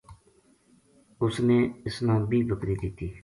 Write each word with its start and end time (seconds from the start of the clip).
اُس 1.23 1.35
نے 1.47 1.57
اس 1.85 1.95
نا 2.05 2.15
بیہہ 2.29 2.47
بکری 2.49 2.75
دِتی 2.81 3.07